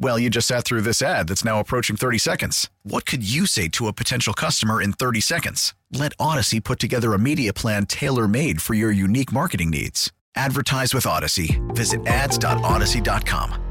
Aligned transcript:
Well, 0.00 0.18
you 0.18 0.30
just 0.30 0.46
sat 0.46 0.64
through 0.64 0.82
this 0.82 1.02
ad 1.02 1.28
that's 1.28 1.44
now 1.44 1.58
approaching 1.58 1.96
30 1.96 2.18
seconds. 2.18 2.70
What 2.84 3.04
could 3.04 3.28
you 3.28 3.46
say 3.46 3.68
to 3.68 3.88
a 3.88 3.92
potential 3.92 4.32
customer 4.32 4.80
in 4.80 4.92
30 4.92 5.20
seconds? 5.20 5.74
Let 5.92 6.16
Audacy 6.18 6.62
put 6.62 6.78
together 6.78 7.14
a 7.14 7.18
media 7.18 7.52
plan 7.52 7.86
tailor 7.86 8.28
made 8.28 8.62
for 8.62 8.74
your 8.74 8.92
unique 8.92 9.32
marketing 9.32 9.70
needs. 9.70 10.12
Advertise 10.36 10.94
with 10.94 11.04
Audacy. 11.04 11.58
Visit 11.74 12.06
ads.audacy.com. 12.06 13.64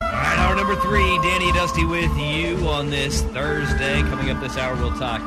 All 0.00 0.08
right, 0.08 0.38
hour 0.38 0.56
number 0.56 0.74
three, 0.76 1.18
Danny 1.22 1.52
Dusty 1.52 1.84
with 1.84 2.16
you 2.16 2.56
on 2.68 2.90
this 2.90 3.22
Thursday. 3.22 4.00
Coming 4.02 4.30
up 4.30 4.40
this 4.40 4.56
hour, 4.56 4.74
we'll 4.76 4.96
talk 4.98 5.20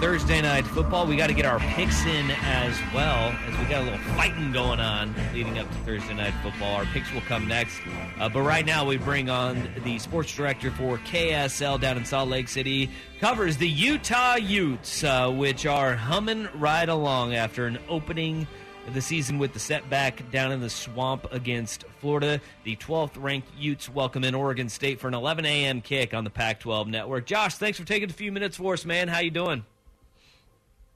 Thursday 0.00 0.40
night 0.40 0.66
football. 0.66 1.06
We 1.06 1.14
got 1.14 1.26
to 1.26 1.34
get 1.34 1.44
our 1.44 1.58
picks 1.58 2.06
in 2.06 2.30
as 2.30 2.74
well, 2.94 3.34
as 3.46 3.58
we 3.58 3.66
got 3.66 3.82
a 3.82 3.84
little 3.84 3.98
fighting 4.16 4.50
going 4.50 4.80
on 4.80 5.14
leading 5.34 5.58
up 5.58 5.70
to 5.70 5.76
Thursday 5.80 6.14
night 6.14 6.32
football. 6.42 6.76
Our 6.76 6.86
picks 6.86 7.12
will 7.12 7.20
come 7.20 7.46
next. 7.46 7.78
Uh, 8.18 8.30
but 8.30 8.40
right 8.40 8.64
now, 8.64 8.86
we 8.86 8.96
bring 8.96 9.28
on 9.28 9.68
the 9.84 9.98
sports 9.98 10.34
director 10.34 10.70
for 10.70 10.96
KSL 10.98 11.78
down 11.78 11.98
in 11.98 12.06
Salt 12.06 12.30
Lake 12.30 12.48
City, 12.48 12.88
covers 13.20 13.58
the 13.58 13.68
Utah 13.68 14.36
Utes, 14.36 15.04
uh, 15.04 15.30
which 15.30 15.66
are 15.66 15.94
humming 15.94 16.48
right 16.54 16.88
along 16.88 17.34
after 17.34 17.66
an 17.66 17.78
opening 17.86 18.46
the 18.94 19.02
season 19.02 19.38
with 19.38 19.52
the 19.52 19.58
setback 19.58 20.30
down 20.30 20.50
in 20.50 20.62
the 20.62 20.70
swamp 20.70 21.26
against 21.30 21.84
Florida. 22.00 22.40
The 22.64 22.74
12th 22.76 23.22
ranked 23.22 23.48
Utes 23.58 23.90
welcome 23.90 24.24
in 24.24 24.34
Oregon 24.34 24.70
State 24.70 24.98
for 24.98 25.08
an 25.08 25.14
11 25.14 25.44
a.m. 25.44 25.82
kick 25.82 26.14
on 26.14 26.24
the 26.24 26.30
Pac 26.30 26.60
12 26.60 26.88
network. 26.88 27.26
Josh, 27.26 27.56
thanks 27.56 27.78
for 27.78 27.84
taking 27.84 28.08
a 28.08 28.14
few 28.14 28.32
minutes 28.32 28.56
for 28.56 28.72
us, 28.72 28.86
man. 28.86 29.06
How 29.06 29.18
you 29.18 29.30
doing? 29.30 29.66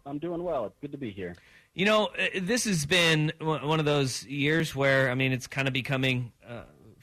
I'm 0.06 0.18
doing 0.18 0.42
well. 0.42 0.66
It's 0.66 0.76
good 0.80 0.92
to 0.92 0.98
be 0.98 1.10
here. 1.10 1.34
You 1.74 1.86
know, 1.86 2.06
uh, 2.06 2.40
this 2.40 2.64
has 2.64 2.86
been 2.86 3.32
one 3.40 3.80
of 3.80 3.84
those 3.84 4.24
years 4.26 4.74
where, 4.74 5.10
I 5.10 5.14
mean, 5.14 5.32
it's 5.32 5.46
kind 5.46 5.66
of 5.66 5.74
becoming 5.74 6.32
uh, 6.48 6.62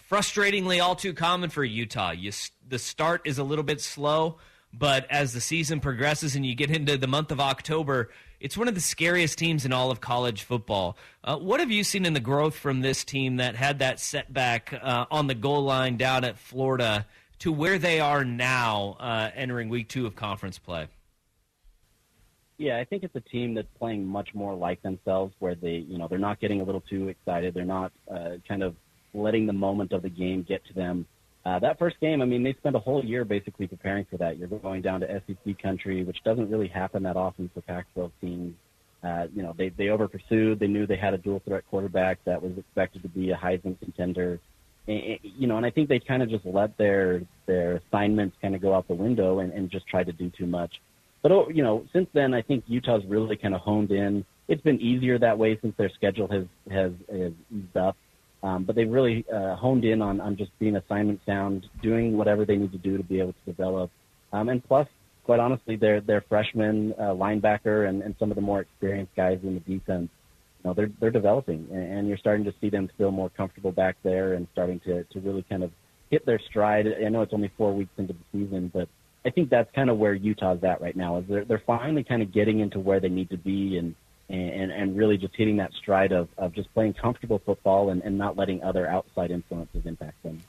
frustratingly 0.10 0.82
all 0.82 0.96
too 0.96 1.14
common 1.14 1.50
for 1.50 1.64
Utah. 1.64 2.12
You, 2.12 2.32
the 2.68 2.80
start 2.80 3.22
is 3.26 3.38
a 3.38 3.44
little 3.44 3.64
bit 3.64 3.82
slow, 3.82 4.38
but 4.72 5.10
as 5.12 5.34
the 5.34 5.42
season 5.42 5.80
progresses 5.80 6.36
and 6.36 6.46
you 6.46 6.56
get 6.56 6.70
into 6.72 6.98
the 6.98 7.08
month 7.08 7.32
of 7.32 7.40
October, 7.40 8.12
it's 8.40 8.58
one 8.58 8.68
of 8.68 8.76
the 8.76 8.82
scariest 8.82 9.38
teams 9.38 9.66
in 9.66 9.74
all 9.74 9.92
of 9.92 10.00
college 10.00 10.44
football. 10.44 10.98
Uh, 11.24 11.38
what 11.38 11.60
have 11.60 11.72
you 11.72 11.84
seen 11.84 12.06
in 12.06 12.14
the 12.14 12.20
growth 12.20 12.56
from 12.56 12.82
this 12.82 13.04
team 13.04 13.38
that 13.38 13.56
had 13.56 13.80
that 13.80 14.00
setback 14.00 14.74
uh, 14.82 15.06
on 15.12 15.28
the 15.28 15.36
goal 15.36 15.64
line 15.64 15.98
down 15.98 16.24
at 16.24 16.38
Florida 16.38 17.06
to 17.40 17.52
where 17.52 17.78
they 17.78 18.00
are 18.00 18.24
now 18.24 18.96
uh, 19.00 19.32
entering 19.36 19.70
week 19.70 19.90
two 19.90 20.06
of 20.06 20.16
conference 20.16 20.58
play? 20.58 20.88
Yeah, 22.62 22.78
I 22.78 22.86
think 22.86 23.02
it's 23.02 23.16
a 23.16 23.22
team 23.22 23.56
that's 23.56 23.68
playing 23.80 24.06
much 24.06 24.36
more 24.36 24.54
like 24.54 24.84
themselves, 24.84 25.34
where 25.40 25.56
they, 25.56 25.78
you 25.78 25.98
know, 25.98 26.08
they're 26.08 26.20
not 26.20 26.40
getting 26.40 26.62
a 26.62 26.64
little 26.64 26.84
too 26.88 27.08
excited. 27.08 27.56
They're 27.56 27.66
not 27.66 27.92
uh, 28.08 28.34
kind 28.48 28.62
of 28.62 28.76
letting 29.16 29.48
the 29.48 29.54
moment 29.54 29.94
of 29.94 30.04
the 30.04 30.12
game 30.12 30.46
get 30.48 30.64
to 30.68 30.74
them. 30.76 31.08
Uh, 31.44 31.58
that 31.58 31.80
first 31.80 32.00
game, 32.00 32.22
I 32.22 32.26
mean, 32.26 32.44
they 32.44 32.54
spent 32.54 32.76
a 32.76 32.80
whole 32.80 33.04
year 33.04 33.26
basically 33.26 33.66
preparing 33.66 34.06
for 34.06 34.18
that. 34.18 34.38
You're 34.38 34.48
going 34.48 34.84
down 34.84 35.00
to 35.00 35.22
SEC 35.26 35.60
country, 35.60 36.04
which 36.04 36.24
doesn't 36.24 36.52
really 36.52 36.68
happen 36.68 37.02
that 37.02 37.18
often 37.18 37.50
for 37.52 37.62
Pac-12 37.62 38.12
teams. 38.22 38.56
Uh, 39.04 39.26
you 39.34 39.42
know, 39.42 39.56
they 39.58 39.70
they 39.70 39.90
over 39.90 40.08
pursued. 40.08 40.60
They 40.60 40.68
knew 40.68 40.86
they 40.86 40.98
had 40.98 41.16
a 41.16 41.18
dual 41.18 41.42
threat 41.44 41.64
quarterback 41.68 42.20
that 42.26 42.44
was 42.44 42.56
expected 42.60 43.02
to 43.02 43.10
be 43.10 43.32
a 43.32 43.36
Heisman 43.36 43.80
contender. 43.80 44.40
And, 44.88 45.18
you 45.24 45.48
know, 45.48 45.58
and 45.58 45.66
I 45.66 45.72
think 45.72 45.90
they 45.90 46.00
kind 46.00 46.22
of 46.22 46.30
just 46.30 46.46
let 46.46 46.78
their 46.78 47.24
their 47.48 47.78
assignments 47.78 48.38
kind 48.40 48.54
of 48.54 48.62
go 48.62 48.76
out 48.76 48.88
the 48.88 48.94
window 48.94 49.40
and, 49.40 49.52
and 49.52 49.72
just 49.72 49.88
tried 49.88 50.06
to 50.06 50.14
do 50.14 50.30
too 50.30 50.46
much. 50.46 50.80
But 51.22 51.32
oh, 51.32 51.50
you 51.50 51.64
know, 51.64 51.86
since 51.94 52.08
then, 52.14 52.34
I 52.34 52.42
think 52.42 52.64
Utah's 52.68 53.04
really 53.08 53.36
kind 53.36 53.54
of 53.54 53.62
honed 53.62 53.92
in. 53.92 54.26
It's 54.48 54.62
been 54.62 54.82
easier 54.82 55.20
that 55.20 55.38
way 55.38 55.58
since 55.62 55.76
their 55.78 55.90
schedule 55.90 56.28
has 56.28 56.46
has, 56.70 56.92
has 57.12 57.32
eased 57.56 57.78
up. 57.78 57.96
Um, 58.44 58.64
but 58.64 58.76
they've 58.76 58.90
really 58.90 59.24
uh, 59.32 59.56
honed 59.56 59.86
in 59.86 60.02
on, 60.02 60.20
on 60.20 60.36
just 60.36 60.58
being 60.58 60.76
assignment 60.76 61.22
sound, 61.26 61.68
doing 61.84 62.18
whatever 62.18 62.44
they 62.44 62.56
need 62.56 62.72
to 62.72 62.78
do 62.80 62.98
to 62.98 63.04
be 63.04 63.20
able 63.20 63.34
to 63.34 63.46
develop. 63.46 63.92
Um, 64.34 64.50
and 64.50 64.64
plus, 64.64 64.88
quite 65.24 65.40
honestly, 65.40 65.76
their 65.76 66.02
their 66.02 66.22
freshman 66.22 66.94
uh, 66.98 67.14
linebacker 67.14 67.88
and, 67.88 68.02
and 68.02 68.16
some 68.18 68.32
of 68.32 68.36
the 68.36 68.42
more 68.42 68.62
experienced 68.62 69.16
guys 69.16 69.40
in 69.44 69.54
the 69.54 69.60
defense, 69.60 70.10
you 70.64 70.70
know, 70.70 70.74
they're 70.74 70.90
they're 71.00 71.12
developing, 71.12 71.68
and, 71.72 71.94
and 71.94 72.08
you're 72.08 72.18
starting 72.18 72.46
to 72.46 72.54
see 72.60 72.70
them 72.70 72.90
feel 72.98 73.12
more 73.12 73.30
comfortable 73.30 73.72
back 73.72 73.96
there 74.04 74.34
and 74.34 74.48
starting 74.54 74.80
to 74.82 75.04
to 75.04 75.20
really 75.20 75.46
kind 75.48 75.64
of 75.64 75.72
hit 76.10 76.26
their 76.26 76.40
stride. 76.40 76.88
I 76.88 77.10
know 77.10 77.22
it's 77.22 77.34
only 77.34 77.52
four 77.58 77.74
weeks 77.74 77.92
into 77.98 78.14
the 78.14 78.20
season, 78.32 78.72
but 78.74 78.90
I 79.24 79.30
think 79.30 79.50
that's 79.50 79.70
kind 79.76 79.90
of 79.90 79.98
where 79.98 80.14
Utah's 80.14 80.64
at 80.64 80.82
right 80.82 80.96
now. 80.96 81.18
Is 81.18 81.26
they're 81.28 81.46
they're 81.46 81.64
finally 81.66 82.04
kind 82.04 82.22
of 82.22 82.34
getting 82.34 82.60
into 82.60 82.80
where 82.80 83.00
they 83.00 83.10
need 83.10 83.30
to 83.30 83.38
be 83.38 83.78
and 83.78 83.96
and 84.30 84.72
and 84.72 84.98
really 84.98 85.18
just 85.18 85.36
hitting 85.36 85.58
that 85.58 85.72
stride 85.74 86.12
of 86.12 86.28
of 86.38 86.54
just 86.54 86.74
playing 86.74 86.94
comfortable 86.94 87.40
football 87.46 87.90
and, 87.90 88.02
and 88.02 88.18
not 88.18 88.38
letting 88.38 88.64
other 88.64 88.88
outside 88.88 89.32
influences 89.32 89.86
impact 89.86 90.22
them. 90.24 90.42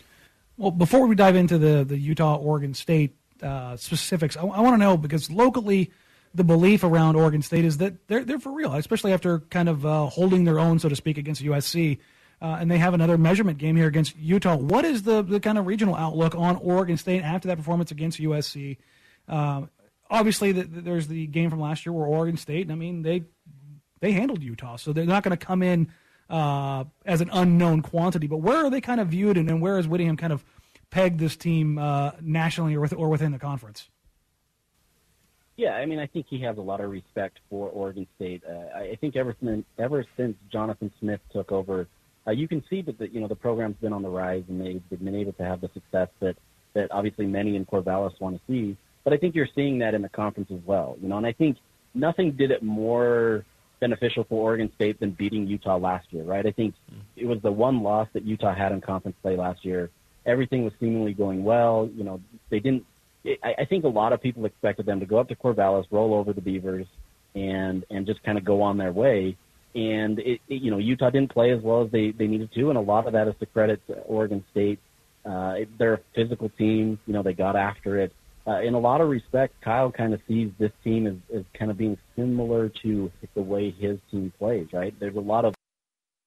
Well, 0.56 0.70
before 0.70 1.06
we 1.06 1.14
dive 1.14 1.36
into 1.36 1.58
the 1.58 1.84
the 1.84 1.98
Utah 1.98 2.36
Oregon 2.36 2.74
State 2.74 3.14
uh, 3.42 3.76
specifics, 3.76 4.36
I, 4.36 4.42
I 4.42 4.60
want 4.60 4.74
to 4.74 4.78
know 4.78 4.96
because 4.96 5.30
locally. 5.30 5.90
The 6.34 6.44
belief 6.44 6.82
around 6.82 7.16
Oregon 7.16 7.42
State 7.42 7.66
is 7.66 7.76
that 7.76 8.08
they're 8.08 8.24
they're 8.24 8.38
for 8.38 8.52
real, 8.52 8.72
especially 8.72 9.12
after 9.12 9.40
kind 9.40 9.68
of 9.68 9.84
uh, 9.84 10.06
holding 10.06 10.44
their 10.44 10.58
own, 10.58 10.78
so 10.78 10.88
to 10.88 10.96
speak, 10.96 11.18
against 11.18 11.42
USC. 11.42 11.98
Uh, 12.42 12.58
and 12.60 12.68
they 12.68 12.78
have 12.78 12.92
another 12.92 13.16
measurement 13.16 13.56
game 13.56 13.76
here 13.76 13.86
against 13.86 14.16
Utah. 14.18 14.56
What 14.56 14.84
is 14.84 15.04
the, 15.04 15.22
the 15.22 15.38
kind 15.38 15.58
of 15.58 15.66
regional 15.66 15.94
outlook 15.94 16.34
on 16.34 16.56
Oregon 16.56 16.96
State 16.96 17.22
after 17.22 17.46
that 17.46 17.56
performance 17.56 17.92
against 17.92 18.20
USC? 18.20 18.78
Um, 19.28 19.70
obviously, 20.10 20.50
the, 20.50 20.64
the, 20.64 20.80
there's 20.80 21.06
the 21.06 21.28
game 21.28 21.50
from 21.50 21.60
last 21.60 21.86
year 21.86 21.92
where 21.92 22.04
Oregon 22.04 22.36
State, 22.36 22.68
I 22.68 22.74
mean, 22.74 23.02
they 23.02 23.22
they 24.00 24.10
handled 24.10 24.42
Utah, 24.42 24.74
so 24.74 24.92
they're 24.92 25.04
not 25.04 25.22
going 25.22 25.36
to 25.38 25.46
come 25.46 25.62
in 25.62 25.92
uh, 26.28 26.82
as 27.06 27.20
an 27.20 27.30
unknown 27.32 27.80
quantity. 27.80 28.26
But 28.26 28.38
where 28.38 28.64
are 28.64 28.70
they 28.70 28.80
kind 28.80 29.00
of 29.00 29.06
viewed, 29.06 29.36
and, 29.36 29.48
and 29.48 29.62
where 29.62 29.78
is 29.78 29.86
Whittingham 29.86 30.16
kind 30.16 30.32
of 30.32 30.44
pegged 30.90 31.20
this 31.20 31.36
team 31.36 31.78
uh, 31.78 32.10
nationally 32.20 32.74
or, 32.74 32.80
with, 32.80 32.92
or 32.92 33.08
within 33.08 33.30
the 33.30 33.38
conference? 33.38 33.88
Yeah, 35.56 35.74
I 35.74 35.86
mean, 35.86 36.00
I 36.00 36.06
think 36.08 36.26
he 36.28 36.40
has 36.40 36.58
a 36.58 36.60
lot 36.60 36.80
of 36.80 36.90
respect 36.90 37.38
for 37.48 37.68
Oregon 37.68 38.08
State. 38.16 38.42
Uh, 38.44 38.76
I 38.76 38.98
think 39.00 39.14
ever 39.14 39.36
since, 39.40 39.64
ever 39.78 40.04
since 40.16 40.36
Jonathan 40.50 40.90
Smith 40.98 41.20
took 41.32 41.52
over 41.52 41.86
uh, 42.26 42.30
you 42.30 42.46
can 42.46 42.62
see 42.70 42.82
that 42.82 42.98
the, 42.98 43.08
you 43.08 43.20
know 43.20 43.28
the 43.28 43.36
program's 43.36 43.76
been 43.80 43.92
on 43.92 44.02
the 44.02 44.08
rise 44.08 44.44
and 44.48 44.60
they've 44.60 45.00
been 45.02 45.14
able 45.14 45.32
to 45.34 45.44
have 45.44 45.60
the 45.60 45.70
success 45.74 46.08
that 46.20 46.36
that 46.74 46.90
obviously 46.90 47.26
many 47.26 47.56
in 47.56 47.66
Corvallis 47.66 48.18
want 48.20 48.36
to 48.36 48.42
see. 48.46 48.76
But 49.04 49.12
I 49.12 49.16
think 49.16 49.34
you're 49.34 49.48
seeing 49.54 49.78
that 49.80 49.94
in 49.94 50.02
the 50.02 50.08
conference 50.08 50.50
as 50.52 50.60
well. 50.64 50.96
You 51.02 51.08
know, 51.08 51.16
and 51.16 51.26
I 51.26 51.32
think 51.32 51.56
nothing 51.94 52.32
did 52.32 52.50
it 52.50 52.62
more 52.62 53.44
beneficial 53.80 54.24
for 54.24 54.40
Oregon 54.40 54.70
State 54.76 55.00
than 55.00 55.10
beating 55.10 55.46
Utah 55.48 55.76
last 55.76 56.06
year, 56.12 56.22
right? 56.22 56.46
I 56.46 56.52
think 56.52 56.74
it 57.16 57.26
was 57.26 57.42
the 57.42 57.50
one 57.50 57.82
loss 57.82 58.08
that 58.12 58.24
Utah 58.24 58.54
had 58.54 58.70
in 58.70 58.80
conference 58.80 59.16
play 59.22 59.36
last 59.36 59.64
year. 59.64 59.90
Everything 60.24 60.62
was 60.62 60.72
seemingly 60.78 61.12
going 61.14 61.42
well. 61.42 61.90
You 61.94 62.04
know, 62.04 62.20
they 62.48 62.60
didn't. 62.60 62.86
I, 63.26 63.54
I 63.58 63.64
think 63.64 63.84
a 63.84 63.88
lot 63.88 64.12
of 64.12 64.22
people 64.22 64.46
expected 64.46 64.86
them 64.86 65.00
to 65.00 65.06
go 65.06 65.18
up 65.18 65.28
to 65.28 65.34
Corvallis, 65.34 65.86
roll 65.90 66.14
over 66.14 66.32
the 66.32 66.40
Beavers, 66.40 66.86
and 67.34 67.84
and 67.90 68.06
just 68.06 68.22
kind 68.22 68.38
of 68.38 68.44
go 68.44 68.62
on 68.62 68.78
their 68.78 68.92
way 68.92 69.36
and 69.74 70.18
it, 70.18 70.40
it, 70.48 70.62
you 70.62 70.70
know 70.70 70.78
Utah 70.78 71.10
didn't 71.10 71.32
play 71.32 71.50
as 71.50 71.62
well 71.62 71.82
as 71.82 71.90
they 71.90 72.10
they 72.10 72.26
needed 72.26 72.50
to, 72.54 72.68
and 72.68 72.78
a 72.78 72.82
lot 72.82 73.06
of 73.06 73.12
that 73.14 73.28
is 73.28 73.34
to 73.40 73.46
credit 73.46 73.84
to 73.86 73.94
Oregon 74.00 74.44
State. 74.50 74.78
Uh, 75.24 75.56
they're 75.78 75.94
a 75.94 76.00
physical 76.14 76.48
team. 76.50 76.98
You 77.06 77.14
know 77.14 77.22
they 77.22 77.32
got 77.32 77.56
after 77.56 77.98
it. 77.98 78.12
Uh, 78.46 78.60
in 78.60 78.74
a 78.74 78.78
lot 78.78 79.00
of 79.00 79.08
respects, 79.08 79.54
Kyle 79.62 79.92
kind 79.92 80.12
of 80.12 80.20
sees 80.26 80.50
this 80.58 80.72
team 80.82 81.06
as, 81.06 81.14
as 81.32 81.44
kind 81.56 81.70
of 81.70 81.78
being 81.78 81.96
similar 82.16 82.68
to 82.82 83.10
the 83.34 83.42
way 83.42 83.70
his 83.70 83.98
team 84.10 84.32
plays. 84.38 84.66
Right? 84.72 84.94
There's 84.98 85.16
a 85.16 85.20
lot 85.20 85.44
of 85.44 85.54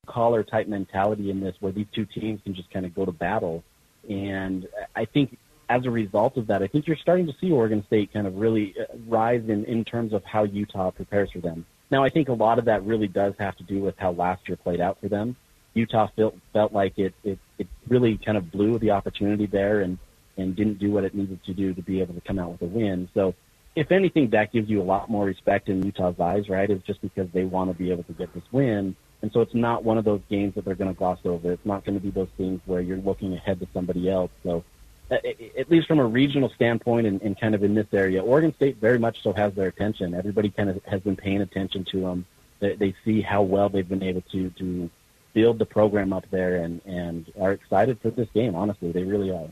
collar 0.07 0.44
type 0.44 0.68
mentality 0.68 1.30
in 1.30 1.39
this, 1.39 1.56
where 1.59 1.71
these 1.71 1.88
two 1.94 2.06
teams 2.06 2.39
can 2.44 2.56
just 2.56 2.71
kind 2.71 2.86
of 2.86 2.95
go 2.95 3.06
to 3.06 3.12
battle, 3.12 3.63
and 4.09 4.68
I 4.95 5.06
think 5.06 5.38
as 5.68 5.86
a 5.86 5.89
result 5.89 6.38
of 6.38 6.48
that, 6.48 6.62
I 6.62 6.68
think 6.68 6.88
you're 6.88 6.95
starting 6.95 7.25
to 7.25 7.33
see 7.41 7.51
Oregon 7.51 7.83
State 7.88 8.13
kind 8.13 8.27
of 8.27 8.36
really 8.36 8.75
uh, 8.80 8.95
rise 9.07 9.44
in 9.48 9.65
in 9.65 9.83
terms 9.83 10.13
of 10.13 10.24
how 10.24 10.44
Utah 10.44 10.91
prepares 10.91 11.31
for 11.31 11.39
them. 11.39 11.65
Now, 11.91 12.03
I 12.03 12.09
think 12.09 12.29
a 12.29 12.33
lot 12.33 12.59
of 12.59 12.65
that 12.65 12.83
really 12.85 13.07
does 13.07 13.33
have 13.39 13.55
to 13.57 13.63
do 13.63 13.79
with 13.79 13.95
how 13.97 14.11
last 14.11 14.47
year 14.47 14.57
played 14.57 14.81
out 14.81 14.99
for 14.99 15.07
them. 15.07 15.35
Utah 15.73 16.07
felt 16.15 16.35
felt 16.53 16.73
like 16.73 16.97
it 16.97 17.13
it 17.23 17.37
it 17.57 17.67
really 17.87 18.17
kind 18.17 18.37
of 18.37 18.51
blew 18.51 18.79
the 18.79 18.91
opportunity 18.91 19.45
there 19.45 19.81
and 19.81 19.97
and 20.37 20.55
didn't 20.55 20.79
do 20.79 20.91
what 20.91 21.03
it 21.03 21.13
needed 21.13 21.43
to 21.45 21.53
do 21.53 21.73
to 21.73 21.81
be 21.81 22.01
able 22.01 22.13
to 22.13 22.21
come 22.21 22.39
out 22.39 22.51
with 22.51 22.61
a 22.61 22.65
win. 22.65 23.09
So, 23.13 23.35
if 23.75 23.91
anything, 23.91 24.29
that 24.29 24.53
gives 24.53 24.69
you 24.69 24.81
a 24.81 24.83
lot 24.83 25.09
more 25.09 25.25
respect 25.25 25.67
in 25.69 25.83
Utah's 25.83 26.19
eyes, 26.19 26.49
right? 26.49 26.69
Is 26.69 26.81
just 26.83 27.01
because 27.01 27.27
they 27.33 27.43
want 27.43 27.69
to 27.69 27.77
be 27.77 27.91
able 27.91 28.03
to 28.03 28.13
get 28.13 28.33
this 28.33 28.43
win. 28.51 28.95
And 29.21 29.31
so 29.31 29.41
it's 29.41 29.53
not 29.55 29.83
one 29.83 29.97
of 29.97 30.05
those 30.05 30.21
games 30.29 30.55
that 30.55 30.65
they're 30.65 30.75
going 30.75 30.93
to 30.93 30.97
gloss 30.97 31.19
over. 31.25 31.51
It's 31.51 31.65
not 31.65 31.83
going 31.83 31.97
to 31.97 32.03
be 32.03 32.11
those 32.11 32.29
things 32.38 32.61
where 32.65 32.79
you're 32.79 32.97
looking 32.97 33.33
ahead 33.33 33.59
to 33.59 33.67
somebody 33.73 34.09
else. 34.09 34.31
So, 34.43 34.63
Uh, 35.11 35.17
at 35.55 35.69
least 35.69 35.87
from 35.87 35.99
a 35.99 36.05
regional 36.05 36.49
standpoint 36.49 37.05
and, 37.05 37.21
and 37.21 37.39
kind 37.39 37.53
of 37.53 37.63
in 37.63 37.75
this 37.75 37.85
area, 37.93 38.23
Oregon 38.23 38.53
State 38.55 38.77
very 38.77 38.97
much 38.97 39.21
so 39.21 39.33
has 39.33 39.53
their 39.53 39.67
attention. 39.67 40.15
Everybody 40.15 40.49
kind 40.49 40.67
of 40.67 40.83
has 40.85 41.01
been 41.01 41.15
paying 41.15 41.41
attention 41.41 41.85
to 41.91 42.01
them. 42.01 42.25
They, 42.59 42.75
they 42.75 42.95
see 43.05 43.21
how 43.21 43.43
well 43.43 43.69
they've 43.69 43.87
been 43.87 44.01
able 44.01 44.21
to 44.31 44.49
to 44.49 44.89
build 45.33 45.59
the 45.59 45.65
program 45.65 46.11
up 46.11 46.25
there 46.31 46.55
and 46.55 46.81
and 46.85 47.31
are 47.39 47.51
excited 47.51 47.99
for 48.01 48.09
this 48.09 48.27
game. 48.33 48.55
Honestly, 48.55 48.91
they 48.91 49.03
really 49.03 49.29
are. 49.29 49.47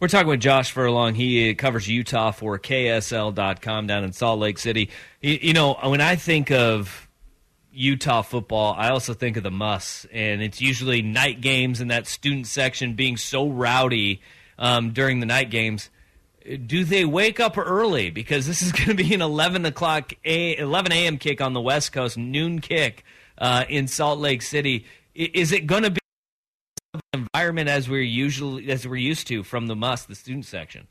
We're 0.00 0.08
talking 0.08 0.28
with 0.28 0.40
Josh 0.40 0.70
Furlong. 0.70 1.14
He 1.14 1.54
covers 1.54 1.86
Utah 1.86 2.30
for 2.30 2.58
KSL.com 2.58 3.88
down 3.88 4.04
in 4.04 4.12
Salt 4.12 4.38
Lake 4.38 4.58
City. 4.58 4.90
You, 5.20 5.38
you 5.42 5.52
know, 5.52 5.76
when 5.82 6.00
I 6.00 6.16
think 6.16 6.50
of 6.50 7.08
Utah 7.72 8.22
football, 8.22 8.74
I 8.78 8.90
also 8.90 9.12
think 9.12 9.36
of 9.36 9.42
the 9.42 9.50
MUSS, 9.50 10.06
and 10.12 10.40
it's 10.40 10.60
usually 10.60 11.02
night 11.02 11.40
games 11.40 11.80
and 11.80 11.90
that 11.90 12.06
student 12.06 12.46
section 12.46 12.94
being 12.94 13.16
so 13.16 13.48
rowdy 13.48 14.22
um, 14.58 14.92
during 14.92 15.20
the 15.20 15.26
night 15.26 15.50
games. 15.50 15.90
Do 16.66 16.84
they 16.84 17.04
wake 17.04 17.40
up 17.40 17.58
early 17.58 18.10
because 18.10 18.46
this 18.46 18.62
is 18.62 18.72
going 18.72 18.88
to 18.88 18.94
be 18.94 19.14
an 19.14 19.22
eleven 19.22 19.64
o'clock, 19.66 20.12
a, 20.24 20.56
eleven 20.56 20.92
a.m. 20.92 21.18
kick 21.18 21.40
on 21.40 21.52
the 21.52 21.60
West 21.60 21.92
Coast, 21.92 22.16
noon 22.16 22.60
kick 22.60 23.04
uh, 23.38 23.64
in 23.68 23.86
Salt 23.86 24.18
Lake 24.18 24.42
City? 24.42 24.86
Is 25.14 25.52
it 25.52 25.66
going 25.66 25.82
to 25.82 25.90
be 25.90 26.00
an 26.94 27.00
environment 27.34 27.68
as 27.68 27.88
we're 27.88 28.00
usually 28.00 28.70
as 28.70 28.86
we're 28.86 28.96
used 28.96 29.26
to 29.28 29.42
from 29.42 29.66
the 29.66 29.76
MUSS 29.76 30.06
the 30.06 30.14
student 30.14 30.46
section? 30.46 30.86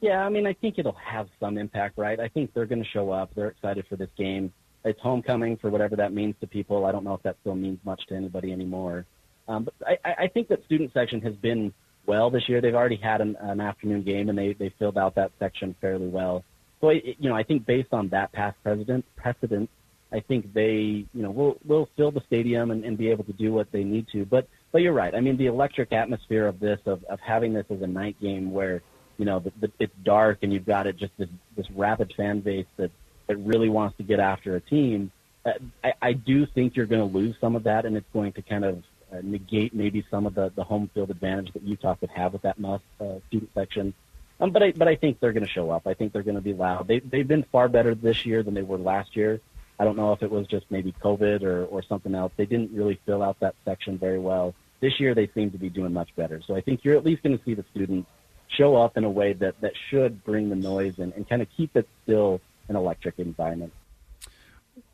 Yeah, 0.00 0.26
I 0.26 0.28
mean, 0.30 0.48
I 0.48 0.52
think 0.52 0.78
it'll 0.78 0.92
have 0.94 1.28
some 1.38 1.56
impact, 1.56 1.96
right? 1.96 2.18
I 2.18 2.26
think 2.26 2.52
they're 2.52 2.66
going 2.66 2.82
to 2.82 2.88
show 2.88 3.10
up. 3.10 3.34
They're 3.36 3.46
excited 3.46 3.86
for 3.88 3.94
this 3.94 4.10
game. 4.18 4.52
It's 4.84 5.00
homecoming 5.00 5.56
for 5.58 5.70
whatever 5.70 5.94
that 5.94 6.12
means 6.12 6.34
to 6.40 6.48
people. 6.48 6.86
I 6.86 6.92
don't 6.92 7.04
know 7.04 7.14
if 7.14 7.22
that 7.22 7.36
still 7.40 7.54
means 7.54 7.78
much 7.84 8.04
to 8.08 8.16
anybody 8.16 8.50
anymore. 8.50 9.06
Um, 9.46 9.64
but 9.64 9.74
I, 9.86 10.24
I 10.24 10.26
think 10.26 10.48
that 10.48 10.64
student 10.64 10.92
section 10.92 11.20
has 11.20 11.34
been 11.34 11.72
well 12.06 12.30
this 12.30 12.48
year. 12.48 12.60
They've 12.60 12.74
already 12.74 12.96
had 12.96 13.20
an, 13.20 13.36
an 13.40 13.60
afternoon 13.60 14.02
game, 14.02 14.28
and 14.28 14.38
they 14.38 14.52
they 14.54 14.72
filled 14.78 14.98
out 14.98 15.14
that 15.16 15.32
section 15.38 15.74
fairly 15.80 16.08
well. 16.08 16.44
So 16.80 16.88
it, 16.88 17.16
you 17.18 17.28
know, 17.28 17.36
I 17.36 17.42
think 17.42 17.66
based 17.66 17.92
on 17.92 18.08
that 18.08 18.32
past 18.32 18.56
precedent, 18.62 19.04
precedent, 19.16 19.70
I 20.12 20.20
think 20.20 20.52
they 20.52 21.06
you 21.12 21.22
know 21.22 21.30
will 21.30 21.58
will 21.64 21.88
fill 21.96 22.10
the 22.10 22.22
stadium 22.26 22.70
and, 22.70 22.84
and 22.84 22.98
be 22.98 23.10
able 23.10 23.24
to 23.24 23.32
do 23.32 23.52
what 23.52 23.70
they 23.72 23.84
need 23.84 24.06
to. 24.12 24.24
But 24.24 24.48
but 24.72 24.82
you're 24.82 24.92
right. 24.92 25.14
I 25.14 25.20
mean, 25.20 25.36
the 25.36 25.46
electric 25.46 25.92
atmosphere 25.92 26.46
of 26.46 26.60
this, 26.60 26.80
of 26.86 27.04
of 27.04 27.20
having 27.20 27.52
this 27.52 27.66
as 27.70 27.82
a 27.82 27.86
night 27.86 28.20
game 28.20 28.52
where 28.52 28.82
you 29.16 29.24
know 29.24 29.38
the, 29.38 29.52
the, 29.60 29.72
it's 29.78 29.94
dark 30.02 30.38
and 30.42 30.52
you've 30.52 30.66
got 30.66 30.86
it 30.86 30.96
just 30.96 31.12
this 31.18 31.28
this 31.56 31.70
rapid 31.70 32.12
fan 32.16 32.40
base 32.40 32.66
that 32.76 32.90
that 33.28 33.36
really 33.36 33.68
wants 33.68 33.96
to 33.96 34.02
get 34.02 34.20
after 34.20 34.56
a 34.56 34.60
team. 34.60 35.10
Uh, 35.44 35.52
I, 35.82 35.92
I 36.02 36.12
do 36.12 36.46
think 36.46 36.76
you're 36.76 36.86
going 36.86 37.08
to 37.08 37.18
lose 37.18 37.34
some 37.40 37.56
of 37.56 37.64
that, 37.64 37.84
and 37.84 37.96
it's 37.96 38.06
going 38.12 38.32
to 38.32 38.42
kind 38.42 38.64
of 38.64 38.82
uh, 39.12 39.20
negate 39.22 39.74
maybe 39.74 40.04
some 40.10 40.26
of 40.26 40.34
the, 40.34 40.52
the 40.54 40.64
home 40.64 40.90
field 40.94 41.10
advantage 41.10 41.52
that 41.52 41.62
Utah 41.62 41.94
could 41.94 42.10
have 42.10 42.32
with 42.32 42.42
that 42.42 42.58
MUSS 42.58 42.80
uh, 43.00 43.18
student 43.28 43.50
section. 43.54 43.94
Um, 44.40 44.50
but 44.50 44.62
I 44.62 44.72
but 44.72 44.88
I 44.88 44.96
think 44.96 45.20
they're 45.20 45.32
going 45.32 45.46
to 45.46 45.52
show 45.52 45.70
up. 45.70 45.86
I 45.86 45.94
think 45.94 46.12
they're 46.12 46.22
going 46.22 46.36
to 46.36 46.40
be 46.40 46.54
loud. 46.54 46.88
They 46.88 46.98
they've 46.98 47.26
been 47.26 47.44
far 47.44 47.68
better 47.68 47.94
this 47.94 48.26
year 48.26 48.42
than 48.42 48.54
they 48.54 48.62
were 48.62 48.78
last 48.78 49.14
year. 49.14 49.40
I 49.78 49.84
don't 49.84 49.96
know 49.96 50.12
if 50.12 50.22
it 50.22 50.30
was 50.30 50.46
just 50.46 50.66
maybe 50.70 50.92
COVID 50.92 51.42
or 51.42 51.64
or 51.66 51.82
something 51.82 52.14
else. 52.14 52.32
They 52.36 52.46
didn't 52.46 52.72
really 52.72 52.98
fill 53.06 53.22
out 53.22 53.38
that 53.40 53.54
section 53.64 53.98
very 53.98 54.18
well. 54.18 54.54
This 54.80 54.98
year 54.98 55.14
they 55.14 55.28
seem 55.28 55.52
to 55.52 55.58
be 55.58 55.68
doing 55.68 55.92
much 55.92 56.14
better. 56.16 56.40
So 56.44 56.56
I 56.56 56.60
think 56.60 56.84
you're 56.84 56.96
at 56.96 57.04
least 57.04 57.22
going 57.22 57.38
to 57.38 57.44
see 57.44 57.54
the 57.54 57.64
students 57.70 58.08
show 58.48 58.76
up 58.76 58.96
in 58.96 59.04
a 59.04 59.10
way 59.10 59.32
that 59.34 59.60
that 59.60 59.72
should 59.90 60.24
bring 60.24 60.48
the 60.48 60.56
noise 60.56 60.98
and, 60.98 61.12
and 61.12 61.28
kind 61.28 61.40
of 61.40 61.48
keep 61.56 61.76
it 61.76 61.88
still 62.02 62.40
an 62.68 62.76
electric 62.76 63.18
environment 63.18 63.72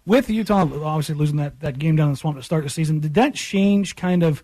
with 0.08 0.30
Utah 0.30 0.62
obviously 0.62 1.14
losing 1.14 1.36
that, 1.36 1.60
that 1.60 1.78
game 1.78 1.94
down 1.94 2.08
in 2.08 2.12
the 2.14 2.16
swamp 2.16 2.38
to 2.38 2.42
start 2.42 2.64
the 2.64 2.70
season, 2.70 2.98
did 2.98 3.14
that 3.14 3.34
change 3.34 3.94
kind 3.94 4.22
of 4.22 4.42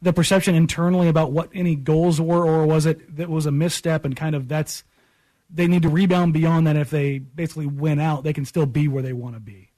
the 0.00 0.12
perception 0.12 0.54
internally 0.54 1.06
about 1.06 1.32
what 1.32 1.50
any 1.54 1.76
goals 1.76 2.18
were, 2.18 2.44
or 2.44 2.66
was 2.66 2.86
it 2.86 3.16
that 3.16 3.28
was 3.28 3.44
a 3.44 3.52
misstep 3.52 4.06
and 4.06 4.16
kind 4.16 4.34
of 4.34 4.48
that's 4.48 4.84
they 5.54 5.66
need 5.68 5.82
to 5.82 5.90
rebound 5.90 6.32
beyond 6.32 6.66
that? 6.66 6.76
If 6.76 6.88
they 6.88 7.18
basically 7.18 7.66
win 7.66 8.00
out, 8.00 8.24
they 8.24 8.32
can 8.32 8.46
still 8.46 8.64
be 8.64 8.88
where 8.88 9.02
they 9.02 9.12
want 9.12 9.36
to 9.36 9.40
be. 9.40 9.68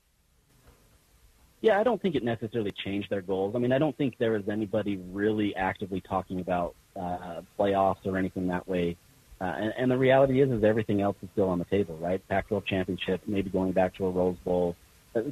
Yeah, 1.60 1.80
I 1.80 1.82
don't 1.82 2.00
think 2.00 2.14
it 2.14 2.22
necessarily 2.22 2.72
changed 2.84 3.10
their 3.10 3.22
goals. 3.22 3.56
I 3.56 3.58
mean, 3.58 3.72
I 3.72 3.78
don't 3.78 3.96
think 3.96 4.16
there 4.18 4.32
was 4.32 4.48
anybody 4.48 4.98
really 5.10 5.56
actively 5.56 6.00
talking 6.00 6.38
about 6.40 6.76
uh, 6.94 7.40
playoffs 7.58 8.04
or 8.06 8.16
anything 8.16 8.46
that 8.48 8.68
way. 8.68 8.96
Uh, 9.40 9.44
and, 9.44 9.74
and 9.76 9.90
the 9.90 9.98
reality 9.98 10.40
is, 10.42 10.50
is 10.50 10.62
everything 10.62 11.00
else 11.00 11.16
is 11.22 11.28
still 11.32 11.48
on 11.48 11.58
the 11.58 11.64
table, 11.64 11.96
right? 11.96 12.26
Pac-12 12.28 12.66
championship, 12.66 13.22
maybe 13.26 13.50
going 13.50 13.72
back 13.72 13.94
to 13.96 14.06
a 14.06 14.10
Rose 14.10 14.36
Bowl 14.44 14.76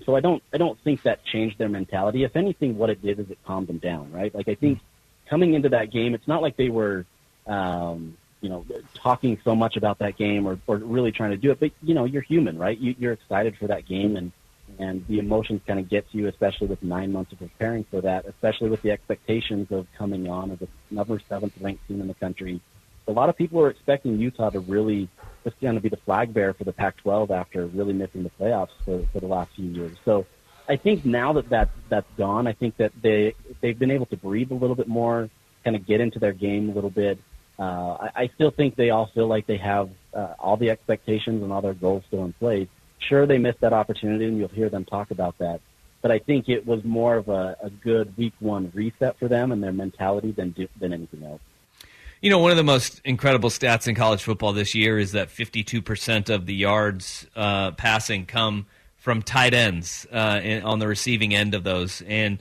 so 0.04 0.16
I 0.16 0.20
don't 0.20 0.42
I 0.52 0.58
don't 0.58 0.78
think 0.80 1.02
that 1.02 1.24
changed 1.24 1.58
their 1.58 1.68
mentality. 1.68 2.24
If 2.24 2.36
anything, 2.36 2.76
what 2.76 2.90
it 2.90 3.02
did 3.02 3.18
is 3.18 3.30
it 3.30 3.38
calmed 3.44 3.68
them 3.68 3.78
down, 3.78 4.12
right? 4.12 4.34
Like 4.34 4.48
I 4.48 4.54
think 4.54 4.80
coming 5.28 5.54
into 5.54 5.70
that 5.70 5.90
game, 5.90 6.14
it's 6.14 6.28
not 6.28 6.42
like 6.42 6.56
they 6.56 6.68
were, 6.68 7.06
um, 7.46 8.16
you 8.40 8.48
know, 8.48 8.64
talking 8.94 9.40
so 9.44 9.54
much 9.54 9.76
about 9.76 9.98
that 10.00 10.16
game 10.16 10.46
or, 10.46 10.58
or 10.66 10.76
really 10.76 11.12
trying 11.12 11.30
to 11.30 11.36
do 11.36 11.50
it. 11.50 11.60
But 11.60 11.72
you 11.82 11.94
know, 11.94 12.04
you're 12.04 12.22
human, 12.22 12.58
right? 12.58 12.78
You, 12.78 12.94
you're 12.98 13.12
excited 13.12 13.56
for 13.56 13.66
that 13.68 13.86
game, 13.86 14.16
and 14.16 14.32
and 14.78 15.06
the 15.06 15.18
emotions 15.18 15.60
kind 15.66 15.78
of 15.78 15.88
get 15.88 16.10
to 16.12 16.18
you, 16.18 16.28
especially 16.28 16.66
with 16.66 16.82
nine 16.82 17.12
months 17.12 17.32
of 17.32 17.38
preparing 17.38 17.84
for 17.84 18.00
that, 18.00 18.26
especially 18.26 18.70
with 18.70 18.82
the 18.82 18.90
expectations 18.90 19.70
of 19.70 19.86
coming 19.96 20.28
on 20.28 20.50
as 20.50 20.62
a 20.62 20.94
number 20.94 21.20
seventh 21.28 21.52
ranked 21.60 21.86
team 21.88 22.00
in 22.00 22.08
the 22.08 22.14
country. 22.14 22.60
A 23.08 23.12
lot 23.12 23.28
of 23.28 23.36
people 23.36 23.60
are 23.60 23.68
expecting 23.68 24.18
Utah 24.18 24.50
to 24.50 24.60
really 24.60 25.08
just 25.44 25.60
going 25.60 25.74
to 25.74 25.80
be 25.80 25.88
the 25.88 25.96
flag 25.96 26.32
bearer 26.32 26.52
for 26.52 26.64
the 26.64 26.72
Pac-12 26.72 27.30
after 27.30 27.66
really 27.66 27.92
missing 27.92 28.22
the 28.22 28.30
playoffs 28.30 28.70
for, 28.84 29.04
for 29.12 29.20
the 29.20 29.26
last 29.26 29.54
few 29.54 29.66
years. 29.66 29.96
So 30.04 30.26
I 30.68 30.76
think 30.76 31.04
now 31.04 31.32
that, 31.34 31.48
that 31.50 31.70
that's 31.88 32.10
gone, 32.16 32.46
I 32.46 32.52
think 32.52 32.76
that 32.76 32.92
they 33.00 33.34
they've 33.60 33.78
been 33.78 33.90
able 33.90 34.06
to 34.06 34.16
breathe 34.16 34.50
a 34.50 34.54
little 34.54 34.76
bit 34.76 34.88
more, 34.88 35.28
kind 35.64 35.76
of 35.76 35.86
get 35.86 36.00
into 36.00 36.18
their 36.18 36.32
game 36.32 36.70
a 36.70 36.72
little 36.72 36.90
bit. 36.90 37.18
Uh, 37.58 37.96
I, 38.00 38.10
I 38.14 38.30
still 38.34 38.50
think 38.50 38.76
they 38.76 38.90
all 38.90 39.06
feel 39.14 39.26
like 39.26 39.46
they 39.46 39.58
have 39.58 39.90
uh, 40.14 40.34
all 40.38 40.56
the 40.56 40.70
expectations 40.70 41.42
and 41.42 41.52
all 41.52 41.60
their 41.60 41.74
goals 41.74 42.04
still 42.08 42.24
in 42.24 42.32
place. 42.32 42.68
Sure, 42.98 43.26
they 43.26 43.38
missed 43.38 43.60
that 43.60 43.72
opportunity, 43.72 44.26
and 44.26 44.38
you'll 44.38 44.48
hear 44.48 44.68
them 44.68 44.84
talk 44.84 45.10
about 45.10 45.36
that. 45.38 45.60
But 46.00 46.10
I 46.10 46.18
think 46.18 46.48
it 46.48 46.66
was 46.66 46.82
more 46.84 47.16
of 47.16 47.28
a, 47.28 47.56
a 47.62 47.70
good 47.70 48.16
week 48.16 48.34
one 48.40 48.70
reset 48.74 49.18
for 49.18 49.28
them 49.28 49.52
and 49.52 49.62
their 49.62 49.72
mentality 49.72 50.32
than 50.32 50.54
than 50.78 50.92
anything 50.92 51.24
else. 51.24 51.40
You 52.22 52.30
know, 52.30 52.38
one 52.38 52.52
of 52.52 52.56
the 52.56 52.62
most 52.62 53.00
incredible 53.04 53.50
stats 53.50 53.88
in 53.88 53.96
college 53.96 54.22
football 54.22 54.52
this 54.52 54.76
year 54.76 54.96
is 54.96 55.10
that 55.10 55.28
52% 55.28 56.32
of 56.32 56.46
the 56.46 56.54
yards 56.54 57.26
uh, 57.34 57.72
passing 57.72 58.26
come 58.26 58.66
from 58.96 59.22
tight 59.22 59.54
ends 59.54 60.06
uh, 60.12 60.40
in, 60.40 60.62
on 60.62 60.78
the 60.78 60.86
receiving 60.86 61.34
end 61.34 61.52
of 61.54 61.64
those. 61.64 62.00
And 62.02 62.38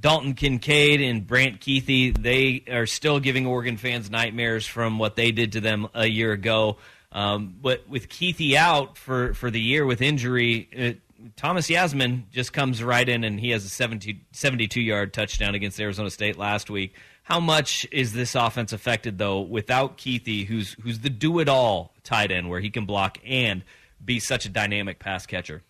Dalton 0.00 0.34
Kincaid 0.34 1.00
and 1.00 1.24
Brant 1.24 1.60
Kuithe, 1.60 2.20
they 2.20 2.64
are 2.68 2.86
still 2.86 3.20
giving 3.20 3.46
Oregon 3.46 3.76
fans 3.76 4.10
nightmares 4.10 4.66
from 4.66 4.98
what 4.98 5.14
they 5.14 5.30
did 5.30 5.52
to 5.52 5.60
them 5.60 5.86
a 5.94 6.06
year 6.06 6.32
ago. 6.32 6.78
Um, 7.12 7.54
but 7.62 7.88
with 7.88 8.08
Kuithe 8.08 8.56
out 8.56 8.98
for, 8.98 9.34
for 9.34 9.52
the 9.52 9.60
year 9.60 9.86
with 9.86 10.02
injury, 10.02 10.68
it, 10.72 11.00
Thomas 11.36 11.68
Yassmin 11.68 12.28
just 12.32 12.52
comes 12.52 12.82
right 12.82 13.08
in 13.08 13.22
and 13.22 13.38
he 13.38 13.50
has 13.50 13.64
a 13.64 13.68
70, 13.68 14.26
72 14.32 14.80
yard 14.80 15.14
touchdown 15.14 15.54
against 15.54 15.78
Arizona 15.78 16.10
State 16.10 16.36
last 16.36 16.70
week. 16.70 16.96
How 17.26 17.40
much 17.40 17.84
is 17.90 18.12
this 18.12 18.36
offense 18.36 18.72
affected 18.72 19.18
though 19.18 19.40
without 19.40 19.98
Kuithe, 19.98 20.46
who's 20.46 20.76
who's 20.84 21.00
the 21.00 21.10
do 21.10 21.40
it 21.40 21.48
all 21.48 21.92
tight 22.04 22.30
end 22.30 22.48
where 22.48 22.60
he 22.60 22.70
can 22.70 22.86
block 22.86 23.18
and 23.26 23.64
be 24.04 24.20
such 24.20 24.46
a 24.46 24.48
dynamic 24.48 25.00
pass 25.00 25.26
catcher? 25.26 25.64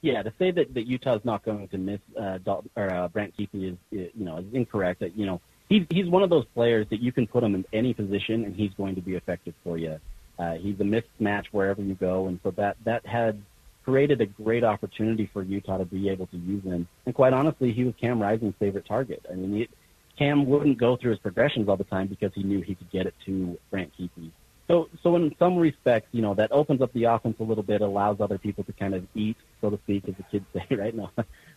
Yeah, 0.00 0.22
to 0.22 0.32
say 0.38 0.52
that, 0.52 0.72
that 0.74 0.86
Utah 0.86 1.16
is 1.16 1.24
not 1.24 1.44
going 1.44 1.66
to 1.66 1.78
miss 1.78 1.98
uh, 2.16 2.38
or 2.76 2.92
uh, 2.92 3.08
Brant 3.08 3.36
Kuithe 3.36 3.48
is, 3.52 3.76
you 3.90 4.24
know 4.24 4.36
is 4.36 4.44
incorrect. 4.52 5.00
That 5.00 5.18
you 5.18 5.26
know 5.26 5.40
he's 5.68 5.84
he's 5.90 6.06
one 6.06 6.22
of 6.22 6.30
those 6.30 6.44
players 6.54 6.86
that 6.90 7.00
you 7.00 7.10
can 7.10 7.26
put 7.26 7.42
him 7.42 7.56
in 7.56 7.64
any 7.72 7.92
position 7.92 8.44
and 8.44 8.54
he's 8.54 8.72
going 8.74 8.94
to 8.94 9.00
be 9.00 9.16
effective 9.16 9.54
for 9.64 9.78
you. 9.78 9.98
Uh, 10.38 10.52
he's 10.52 10.78
a 10.78 10.84
mismatch 10.84 11.46
wherever 11.50 11.82
you 11.82 11.94
go, 11.94 12.28
and 12.28 12.38
so 12.44 12.52
that 12.52 12.76
that 12.84 13.04
had 13.04 13.42
created 13.84 14.20
a 14.20 14.26
great 14.26 14.62
opportunity 14.62 15.28
for 15.32 15.42
Utah 15.42 15.78
to 15.78 15.84
be 15.84 16.08
able 16.08 16.28
to 16.28 16.36
use 16.36 16.62
him. 16.62 16.86
And 17.04 17.14
quite 17.16 17.32
honestly, 17.32 17.72
he 17.72 17.82
was 17.82 17.94
Cam 18.00 18.22
Rising's 18.22 18.54
favorite 18.60 18.86
target. 18.86 19.26
I 19.28 19.34
mean, 19.34 19.52
he, 19.52 19.68
Cam 20.18 20.46
wouldn't 20.46 20.78
go 20.78 20.96
through 20.96 21.12
his 21.12 21.20
progressions 21.20 21.68
all 21.68 21.76
the 21.76 21.84
time 21.84 22.08
because 22.08 22.32
he 22.34 22.42
knew 22.42 22.60
he 22.60 22.74
could 22.74 22.90
get 22.90 23.06
it 23.06 23.14
to 23.26 23.58
Brant 23.70 23.92
Kuithe. 23.96 24.32
So, 24.66 24.88
so 25.02 25.16
in 25.16 25.34
some 25.38 25.56
respects, 25.56 26.08
you 26.12 26.20
know, 26.20 26.34
that 26.34 26.52
opens 26.52 26.82
up 26.82 26.92
the 26.92 27.04
offense 27.04 27.36
a 27.40 27.42
little 27.42 27.62
bit, 27.62 27.80
allows 27.80 28.20
other 28.20 28.36
people 28.36 28.64
to 28.64 28.72
kind 28.74 28.94
of 28.94 29.06
eat, 29.14 29.38
so 29.62 29.70
to 29.70 29.78
speak, 29.78 30.06
as 30.08 30.14
the 30.16 30.22
kids 30.24 30.44
say 30.52 30.76
right 30.76 30.94
now. 30.94 31.10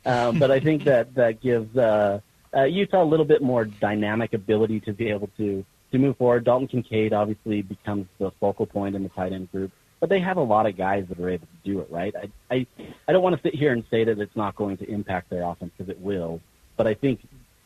um, 0.05 0.39
but 0.39 0.49
I 0.49 0.59
think 0.61 0.85
that 0.85 1.13
that 1.15 1.41
gives 1.41 1.75
uh, 1.75 2.21
uh, 2.55 2.63
Utah 2.63 3.03
a 3.03 3.05
little 3.05 3.25
bit 3.25 3.41
more 3.41 3.65
dynamic 3.65 4.33
ability 4.33 4.79
to 4.81 4.93
be 4.93 5.09
able 5.09 5.29
to 5.37 5.65
to 5.91 5.97
move 5.97 6.15
forward. 6.15 6.45
Dalton 6.45 6.69
Kincaid 6.69 7.11
obviously 7.11 7.61
becomes 7.61 8.07
the 8.17 8.31
focal 8.39 8.65
point 8.65 8.95
in 8.95 9.03
the 9.03 9.09
tight 9.09 9.33
end 9.33 9.51
group, 9.51 9.73
but 9.99 10.07
they 10.07 10.21
have 10.21 10.37
a 10.37 10.41
lot 10.41 10.65
of 10.65 10.77
guys 10.77 11.05
that 11.09 11.19
are 11.19 11.29
able 11.29 11.47
to 11.47 11.69
do 11.69 11.79
it. 11.81 11.87
Right? 11.91 12.15
I 12.15 12.29
I, 12.49 12.65
I 13.09 13.11
don't 13.11 13.23
want 13.23 13.35
to 13.35 13.41
sit 13.41 13.53
here 13.53 13.73
and 13.73 13.83
say 13.91 14.05
that 14.05 14.19
it's 14.19 14.35
not 14.37 14.55
going 14.55 14.77
to 14.77 14.89
impact 14.89 15.29
their 15.29 15.43
offense 15.43 15.73
because 15.77 15.89
it 15.89 15.99
will, 15.99 16.39
but 16.77 16.87
I 16.87 16.93
think 16.93 17.19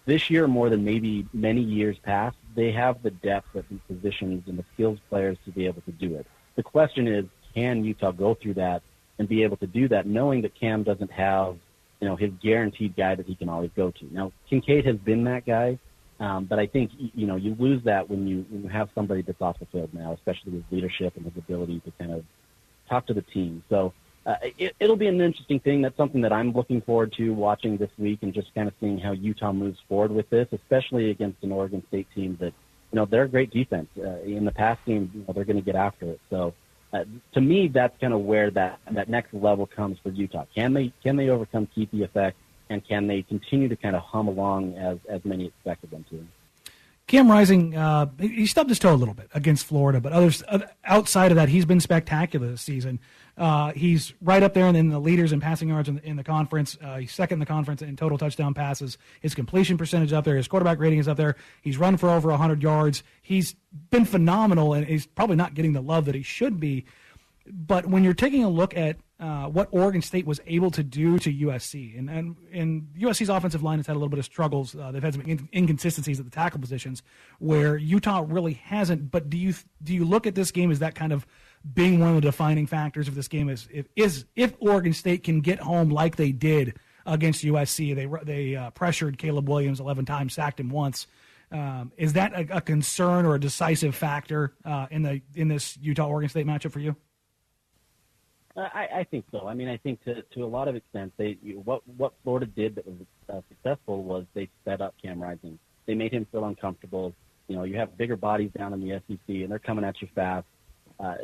this 0.06 0.30
year 0.30 0.48
more 0.48 0.70
than 0.70 0.84
maybe 0.84 1.28
many 1.34 1.62
years 1.62 1.98
past, 2.00 2.38
they 2.56 2.72
have 2.72 3.04
the 3.04 3.12
depth 3.12 3.56
at 3.56 3.68
these 3.70 3.80
positions 3.88 4.44
and 4.48 4.58
the 4.58 4.66
skills 4.74 5.00
players 5.10 5.38
to 5.46 5.52
be 5.52 5.66
able 5.66 5.82
to 5.82 5.92
do 5.92 6.16
it. 6.16 6.26
The 6.56 6.64
question 6.64 7.08
is, 7.08 7.26
can 7.54 7.84
Utah 7.84 8.12
go 8.12 8.34
through 8.34 8.56
that 8.56 8.82
and 9.18 9.28
be 9.28 9.44
able 9.44 9.58
to 9.58 9.68
do 9.68 9.88
that, 9.90 10.06
knowing 10.06 10.42
that 10.42 10.56
Cam 10.56 10.84
doesn't 10.84 11.12
have, 11.12 11.58
you 12.00 12.08
know, 12.08 12.16
his 12.16 12.32
guaranteed 12.42 12.96
guy 12.96 13.16
that 13.16 13.26
he 13.26 13.36
can 13.36 13.50
always 13.50 13.72
go 13.76 13.92
to. 13.92 14.14
Now, 14.14 14.32
Kincaid 14.50 14.86
has 14.86 14.98
been 14.98 15.24
that 15.26 15.46
guy, 15.46 15.80
um, 16.20 16.46
but 16.46 16.60
I 16.60 16.68
think 16.68 16.92
you 16.98 17.28
know 17.28 17.36
you 17.36 17.56
lose 17.60 17.84
that 17.84 18.10
when 18.10 18.28
you 18.28 18.46
when 18.50 18.64
you 18.64 18.70
have 18.70 18.90
somebody 18.96 19.22
that's 19.22 19.42
off 19.42 19.60
the 19.60 19.66
field 19.66 19.94
now, 19.94 20.14
especially 20.14 20.54
his 20.54 20.64
leadership 20.72 21.16
and 21.18 21.26
his 21.26 21.36
ability 21.38 21.82
to 21.82 21.92
kind 22.00 22.14
of 22.14 22.24
talk 22.88 23.06
to 23.08 23.14
the 23.14 23.22
team. 23.22 23.64
So 23.70 23.94
uh, 24.26 24.36
it, 24.58 24.76
it'll 24.80 24.96
be 24.96 25.08
an 25.08 25.22
interesting 25.22 25.60
thing. 25.60 25.82
That's 25.82 25.98
something 25.98 26.22
that 26.22 26.34
I'm 26.34 26.52
looking 26.52 26.82
forward 26.82 27.14
to 27.14 27.30
watching 27.32 27.78
this 27.78 27.92
week 27.98 28.20
and 28.24 28.34
just 28.34 28.54
kind 28.56 28.68
of 28.68 28.74
seeing 28.80 28.98
how 28.98 29.12
Utah 29.12 29.54
moves 29.54 29.80
forward 29.88 30.12
with 30.12 30.30
this, 30.30 30.48
especially 30.52 31.12
against 31.12 31.44
an 31.44 31.52
Oregon 31.52 31.84
State 31.90 32.08
team 32.16 32.38
that 32.40 32.54
you 32.92 32.96
know 32.96 33.06
they're 33.06 33.24
a 33.24 33.30
great 33.30 33.52
defense. 33.52 33.88
Uh, 33.98 34.20
in 34.22 34.46
the 34.46 34.52
past 34.52 34.84
game, 34.86 35.12
you 35.14 35.24
know, 35.28 35.34
they're 35.34 35.46
going 35.46 35.58
to 35.58 35.62
get 35.62 35.76
after 35.76 36.06
it. 36.06 36.20
So 36.30 36.54
uh, 36.92 37.04
to 37.34 37.42
me, 37.42 37.68
that's 37.68 38.00
kind 38.00 38.14
of 38.14 38.22
where 38.22 38.50
that 38.52 38.80
that 38.92 39.10
next 39.10 39.34
level 39.34 39.68
comes 39.68 40.00
for 40.02 40.10
Utah. 40.10 40.46
Can 40.56 40.74
they 40.74 40.92
can 41.04 41.18
they 41.18 41.30
overcome 41.30 41.68
Kuithe 41.76 42.02
effect, 42.04 42.38
and 42.70 42.86
can 42.88 43.06
they 43.06 43.22
continue 43.22 43.68
to 43.68 43.76
kind 43.76 43.96
of 43.96 44.02
hum 44.02 44.28
along 44.28 44.76
as 44.76 44.98
as 45.08 45.24
many 45.24 45.46
expected 45.46 45.92
them 45.92 46.06
to? 46.10 46.26
Cam 47.08 47.30
Rising, 47.30 47.76
uh, 47.76 48.08
he 48.20 48.48
stubbed 48.48 48.70
his 48.70 48.80
toe 48.80 48.94
a 48.94 48.96
little 48.96 49.14
bit 49.14 49.30
against 49.36 49.66
Florida, 49.68 50.02
but 50.02 50.12
others 50.12 50.44
outside 50.84 51.32
of 51.32 51.36
that, 51.36 51.50
he's 51.50 51.66
been 51.66 51.80
spectacular 51.80 52.48
this 52.48 52.62
season. 52.62 53.00
Uh, 53.38 53.74
he's 53.74 54.14
right 54.22 54.42
up 54.42 54.56
there 54.56 54.66
in 54.68 54.90
the 54.90 54.98
leaders 54.98 55.32
in 55.32 55.40
passing 55.40 55.70
yards 55.70 55.88
in 55.88 55.96
the, 55.96 56.04
in 56.08 56.16
the 56.16 56.24
conference. 56.24 56.78
Uh, 56.82 56.98
he's 56.98 57.14
second 57.14 57.36
in 57.36 57.40
the 57.42 57.46
conference 57.46 57.84
in 57.84 57.96
total 57.96 58.18
touchdown 58.18 58.56
passes. 58.56 58.98
His 59.22 59.36
completion 59.36 59.78
percentage 59.78 60.14
up 60.14 60.26
there. 60.26 60.36
His 60.36 60.48
quarterback 60.48 60.80
rating 60.80 60.98
is 60.98 61.08
up 61.08 61.18
there. 61.18 61.36
He's 61.62 61.78
run 61.78 61.98
for 61.98 62.10
over 62.10 62.30
100 62.30 62.64
yards. 62.64 63.04
He's 63.22 63.56
been 63.92 64.06
phenomenal, 64.06 64.74
and 64.74 64.88
he's 64.88 65.06
probably 65.06 65.36
not 65.36 65.54
getting 65.54 65.74
the 65.74 65.82
love 65.82 66.06
that 66.06 66.16
he 66.16 66.24
should 66.24 66.60
be. 66.60 66.86
But 67.46 67.86
when 67.86 68.04
you're 68.04 68.16
taking 68.16 68.44
a 68.44 68.50
look 68.50 68.76
at 68.76 68.98
uh, 69.20 69.46
what 69.46 69.70
Oregon 69.72 70.02
State 70.02 70.26
was 70.26 70.42
able 70.46 70.70
to 70.72 70.84
do 70.84 71.18
to 71.20 71.34
USC. 71.34 71.98
And, 71.98 72.10
and, 72.10 72.36
and 72.52 72.88
USC's 73.00 73.30
offensive 73.30 73.64
line 73.64 73.80
has 73.80 73.88
had 73.88 73.94
a 73.94 74.00
little 74.00 74.10
bit 74.10 74.20
of 74.20 74.26
struggles. 74.26 74.76
Uh, 74.76 74.92
they've 74.92 75.04
had 75.04 75.14
some 75.14 75.24
in- 75.24 75.48
inconsistencies 75.54 76.20
at 76.20 76.26
the 76.26 76.32
tackle 76.32 76.60
positions 76.60 77.02
where 77.40 77.78
Utah 77.78 78.26
really 78.28 78.54
hasn't. 78.54 79.12
But 79.12 79.30
do 79.30 79.38
you 79.38 79.54
do 79.82 79.94
you 79.94 80.04
look 80.04 80.28
at 80.28 80.36
this 80.36 80.52
game 80.52 80.70
as 80.70 80.80
that 80.80 80.96
kind 80.96 81.14
of 81.14 81.26
being 81.74 82.00
one 82.00 82.10
of 82.10 82.16
the 82.16 82.22
defining 82.22 82.68
factors 82.68 83.08
of 83.08 83.16
this 83.16 83.30
game? 83.30 83.48
Is 83.48 83.70
if, 83.72 83.88
is 83.96 84.26
if 84.36 84.54
Oregon 84.60 84.92
State 84.92 85.24
can 85.24 85.40
get 85.40 85.60
home 85.60 85.90
like 85.90 86.18
they 86.18 86.34
did 86.34 86.78
against 87.06 87.46
USC, 87.46 87.96
they 87.96 88.10
they 88.26 88.56
uh, 88.58 88.72
pressured 88.72 89.18
Caleb 89.18 89.48
Williams 89.48 89.80
11 89.80 90.04
times, 90.06 90.34
sacked 90.34 90.60
him 90.60 90.70
once. 90.70 91.08
Um, 91.52 91.94
is 91.96 92.14
that 92.14 92.34
a, 92.34 92.58
a, 92.58 92.62
concern 92.62 93.26
or 93.26 93.36
a 93.36 93.40
decisive 93.40 93.96
factor 93.96 94.56
uh, 94.66 94.88
in 94.90 95.04
the 95.04 95.22
in 95.36 95.48
this 95.48 95.78
Utah 95.78 96.08
Oregon 96.08 96.28
State 96.28 96.46
matchup 96.46 96.72
for 96.72 96.80
you? 96.80 96.98
I, 98.58 98.88
I 99.00 99.04
think 99.04 99.26
so. 99.32 99.48
I 99.48 99.54
mean, 99.54 99.68
I 99.68 99.78
think 99.78 100.04
to 100.06 100.22
to 100.22 100.44
a 100.44 100.48
lot 100.48 100.68
of 100.68 100.76
extent, 100.76 101.14
they 101.18 101.38
you, 101.42 101.62
what 101.66 101.82
what 101.98 102.14
Florida 102.24 102.46
did 102.46 102.76
that 102.76 102.86
was 102.86 102.96
uh, 103.30 103.42
successful 103.50 104.04
was 104.04 104.26
they 104.34 104.50
sped 104.62 104.82
up 104.82 104.96
Cam 105.02 105.22
Rising. 105.22 105.60
They 105.86 105.94
made 105.94 106.14
him 106.14 106.26
feel 106.32 106.46
uncomfortable. 106.46 107.14
You 107.48 107.58
know, 107.58 107.64
you 107.64 107.78
have 107.78 107.98
bigger 107.98 108.16
bodies 108.16 108.52
down 108.58 108.74
in 108.74 108.82
the 108.82 109.02
SEC, 109.08 109.20
and 109.28 109.52
they're 109.52 109.60
coming 109.60 109.84
at 109.84 110.02
you 110.02 110.08
fast. 110.16 110.48
Uh, 111.00 111.16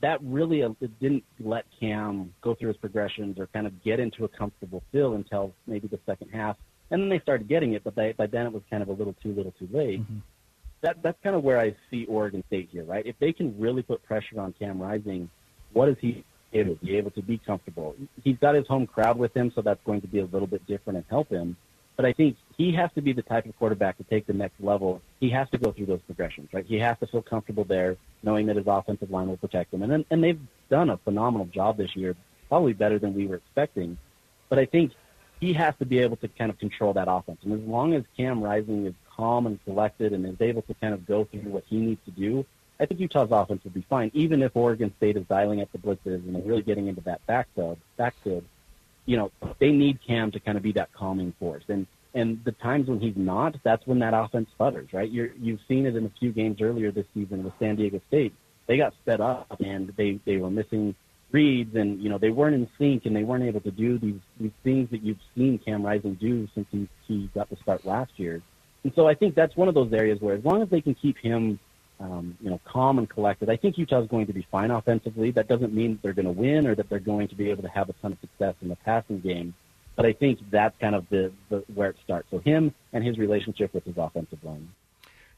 that 0.00 0.18
really 0.22 0.64
uh, 0.64 0.70
didn't 1.00 1.22
let 1.38 1.64
Cam 1.78 2.34
go 2.40 2.54
through 2.54 2.68
his 2.68 2.76
progressions 2.76 3.38
or 3.38 3.46
kind 3.46 3.66
of 3.66 3.84
get 3.84 4.00
into 4.00 4.24
a 4.24 4.28
comfortable 4.28 4.82
feel 4.90 5.14
until 5.14 5.54
maybe 5.68 5.86
the 5.86 6.00
second 6.04 6.28
half, 6.30 6.56
and 6.90 7.00
then 7.00 7.08
they 7.08 7.20
started 7.20 7.48
getting 7.48 7.74
it, 7.74 7.84
but 7.84 7.94
they, 7.94 8.12
by 8.12 8.26
then 8.26 8.46
it 8.46 8.52
was 8.52 8.62
kind 8.68 8.82
of 8.82 8.88
a 8.88 8.92
little 8.92 9.14
too 9.22 9.32
little, 9.32 9.52
too 9.52 9.68
late. 9.72 10.00
Mm-hmm. 10.00 10.18
That 10.80 11.00
that's 11.00 11.18
kind 11.22 11.36
of 11.36 11.44
where 11.44 11.60
I 11.60 11.76
see 11.90 12.06
Oregon 12.06 12.42
State 12.48 12.70
here, 12.72 12.82
right? 12.82 13.06
If 13.06 13.16
they 13.20 13.32
can 13.32 13.58
really 13.60 13.82
put 13.82 14.02
pressure 14.02 14.40
on 14.40 14.52
Cam 14.58 14.82
Rising, 14.82 15.30
what 15.72 15.88
is 15.88 15.96
he 16.00 16.24
able 16.52 16.76
to 16.76 16.84
be 16.84 16.96
able 16.96 17.10
to 17.12 17.22
be 17.22 17.38
comfortable. 17.38 17.94
He's 18.22 18.36
got 18.38 18.54
his 18.54 18.66
home 18.66 18.86
crowd 18.86 19.18
with 19.18 19.36
him, 19.36 19.52
so 19.54 19.62
that's 19.62 19.82
going 19.84 20.00
to 20.02 20.06
be 20.06 20.20
a 20.20 20.24
little 20.26 20.46
bit 20.46 20.66
different 20.66 20.98
and 20.98 21.06
help 21.08 21.28
him. 21.30 21.56
But 21.96 22.06
I 22.06 22.12
think 22.12 22.36
he 22.56 22.72
has 22.72 22.90
to 22.94 23.02
be 23.02 23.12
the 23.12 23.22
type 23.22 23.44
of 23.46 23.56
quarterback 23.58 23.98
to 23.98 24.04
take 24.04 24.26
the 24.26 24.32
next 24.32 24.60
level. 24.60 25.02
He 25.20 25.30
has 25.30 25.48
to 25.50 25.58
go 25.58 25.72
through 25.72 25.86
those 25.86 26.00
progressions, 26.06 26.48
right? 26.52 26.64
He 26.66 26.78
has 26.78 26.98
to 27.00 27.06
feel 27.06 27.22
comfortable 27.22 27.64
there, 27.64 27.96
knowing 28.22 28.46
that 28.46 28.56
his 28.56 28.66
offensive 28.66 29.10
line 29.10 29.28
will 29.28 29.36
protect 29.36 29.74
him. 29.74 29.82
And 29.82 30.04
and 30.10 30.24
they've 30.24 30.40
done 30.70 30.90
a 30.90 30.96
phenomenal 30.96 31.46
job 31.46 31.76
this 31.76 31.94
year, 31.94 32.16
probably 32.48 32.72
better 32.72 32.98
than 32.98 33.14
we 33.14 33.26
were 33.26 33.36
expecting. 33.36 33.98
But 34.48 34.58
I 34.58 34.64
think 34.64 34.92
he 35.40 35.52
has 35.54 35.74
to 35.80 35.84
be 35.84 35.98
able 35.98 36.16
to 36.16 36.28
kind 36.28 36.50
of 36.50 36.58
control 36.58 36.92
that 36.94 37.08
offense. 37.10 37.40
And 37.42 37.52
as 37.52 37.68
long 37.68 37.94
as 37.94 38.04
Cam 38.16 38.42
Rising 38.42 38.86
is 38.86 38.94
calm 39.14 39.46
and 39.46 39.62
collected 39.64 40.12
and 40.12 40.24
is 40.24 40.40
able 40.40 40.62
to 40.62 40.74
kind 40.74 40.94
of 40.94 41.06
go 41.06 41.24
through 41.24 41.50
what 41.50 41.64
he 41.68 41.76
needs 41.76 42.00
to 42.04 42.10
do, 42.10 42.46
I 42.82 42.86
think 42.86 42.98
Utah's 42.98 43.28
offense 43.30 43.62
will 43.62 43.70
be 43.70 43.86
fine, 43.88 44.10
even 44.12 44.42
if 44.42 44.56
Oregon 44.56 44.92
State 44.96 45.16
is 45.16 45.24
dialing 45.28 45.62
up 45.62 45.70
the 45.70 45.78
blitzes 45.78 46.26
and 46.26 46.44
really 46.44 46.62
getting 46.62 46.88
into 46.88 47.00
that 47.02 47.24
backfield. 47.28 47.78
Backfield, 47.96 48.44
you 49.06 49.16
know, 49.16 49.30
they 49.60 49.70
need 49.70 50.00
Cam 50.04 50.32
to 50.32 50.40
kind 50.40 50.56
of 50.56 50.64
be 50.64 50.72
that 50.72 50.92
calming 50.92 51.32
force. 51.38 51.62
And 51.68 51.86
and 52.12 52.44
the 52.44 52.50
times 52.50 52.88
when 52.88 53.00
he's 53.00 53.16
not, 53.16 53.56
that's 53.62 53.86
when 53.86 54.00
that 54.00 54.14
offense 54.14 54.50
sputters, 54.50 54.92
right? 54.92 55.08
You're, 55.10 55.32
you've 55.40 55.60
seen 55.66 55.86
it 55.86 55.96
in 55.96 56.04
a 56.04 56.10
few 56.18 56.30
games 56.30 56.60
earlier 56.60 56.90
this 56.90 57.06
season 57.14 57.42
with 57.42 57.54
San 57.58 57.76
Diego 57.76 58.02
State. 58.08 58.34
They 58.66 58.76
got 58.76 58.92
sped 59.00 59.20
up 59.20 59.60
and 59.64 59.92
they 59.96 60.18
they 60.24 60.38
were 60.38 60.50
missing 60.50 60.96
reads 61.30 61.76
and 61.76 62.02
you 62.02 62.10
know 62.10 62.18
they 62.18 62.30
weren't 62.30 62.56
in 62.56 62.68
sync 62.78 63.06
and 63.06 63.14
they 63.14 63.22
weren't 63.22 63.44
able 63.44 63.60
to 63.60 63.70
do 63.70 63.96
these 63.98 64.20
these 64.40 64.52
things 64.64 64.90
that 64.90 65.04
you've 65.04 65.22
seen 65.36 65.58
Cam 65.58 65.86
Rising 65.86 66.14
do 66.14 66.48
since 66.52 66.66
he 66.72 66.88
he 67.06 67.30
got 67.32 67.48
the 67.48 67.56
start 67.56 67.84
last 67.84 68.10
year. 68.16 68.42
And 68.82 68.92
so 68.96 69.06
I 69.06 69.14
think 69.14 69.36
that's 69.36 69.56
one 69.56 69.68
of 69.68 69.74
those 69.74 69.92
areas 69.92 70.20
where 70.20 70.34
as 70.34 70.44
long 70.44 70.62
as 70.62 70.68
they 70.68 70.80
can 70.80 70.94
keep 70.94 71.16
him 71.18 71.60
um, 72.02 72.36
you 72.40 72.50
know, 72.50 72.60
calm 72.64 72.98
and 72.98 73.08
collected. 73.08 73.48
I 73.48 73.56
think 73.56 73.78
Utah's 73.78 74.08
going 74.08 74.26
to 74.26 74.32
be 74.32 74.46
fine 74.50 74.70
offensively. 74.70 75.30
That 75.30 75.46
doesn't 75.48 75.72
mean 75.72 75.98
they're 76.02 76.12
going 76.12 76.26
to 76.26 76.32
win 76.32 76.66
or 76.66 76.74
that 76.74 76.88
they're 76.88 76.98
going 76.98 77.28
to 77.28 77.34
be 77.36 77.50
able 77.50 77.62
to 77.62 77.68
have 77.68 77.88
a 77.88 77.92
ton 77.94 78.12
of 78.12 78.18
success 78.20 78.54
in 78.60 78.68
the 78.68 78.76
passing 78.76 79.20
game. 79.20 79.54
But 79.94 80.06
I 80.06 80.12
think 80.12 80.40
that's 80.50 80.76
kind 80.80 80.94
of 80.94 81.08
the, 81.10 81.32
the 81.48 81.64
where 81.74 81.90
it 81.90 81.96
starts. 82.02 82.28
So 82.30 82.38
him 82.38 82.74
and 82.92 83.04
his 83.04 83.18
relationship 83.18 83.72
with 83.72 83.84
his 83.84 83.96
offensive 83.96 84.42
line. 84.42 84.68